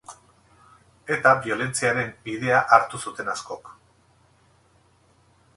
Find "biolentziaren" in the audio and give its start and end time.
1.43-2.09